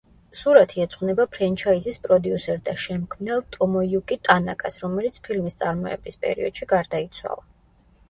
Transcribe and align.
სურათი 0.37 0.79
ეძღვნება 0.85 1.25
ფრენჩაიზის 1.35 2.01
პროდიუსერ 2.07 2.59
და 2.71 2.75
შემქმნელ 2.85 3.45
ტომოიუკი 3.59 4.19
ტანაკას, 4.31 4.81
რომელიც 4.87 5.23
ფილმის 5.31 5.63
წარმოების 5.63 6.23
პერიოდში 6.29 6.75
გარდაიცვალა. 6.77 7.51